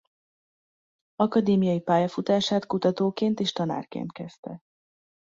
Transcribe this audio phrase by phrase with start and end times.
[1.15, 4.59] Akadémiai pályafutását kutatóként és tanárként kezdte.